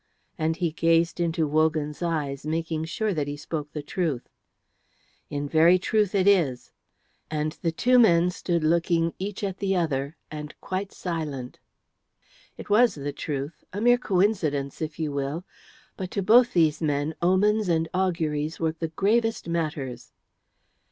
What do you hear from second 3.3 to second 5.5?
spoke the truth. "In